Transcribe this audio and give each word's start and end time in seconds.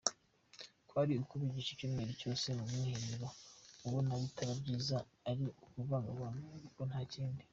Kwari 0.87 1.11
ukubigisha 1.23 1.69
icyumweru 1.73 2.11
cyose 2.21 2.47
mu 2.57 2.65
mwiherero, 2.73 3.27
abona 3.85 4.11
bitaba 4.23 4.53
byiza 4.61 4.97
ari 5.29 5.43
ukuvangavanga 5.61 6.45
ariko 6.57 6.81
ntakindi. 6.89 7.43